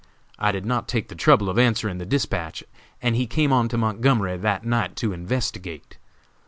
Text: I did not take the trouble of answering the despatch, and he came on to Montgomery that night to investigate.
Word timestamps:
I 0.39 0.51
did 0.51 0.65
not 0.65 0.87
take 0.87 1.09
the 1.09 1.15
trouble 1.15 1.47
of 1.47 1.59
answering 1.59 1.99
the 1.99 2.07
despatch, 2.07 2.63
and 3.03 3.15
he 3.15 3.27
came 3.27 3.53
on 3.53 3.69
to 3.69 3.77
Montgomery 3.77 4.35
that 4.37 4.63
night 4.65 4.95
to 4.95 5.13
investigate. 5.13 5.99